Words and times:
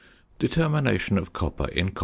~Determination 0.39 1.15
of 1.19 1.31
Copper 1.31 1.67
in 1.67 1.89
Tin. 1.91 1.95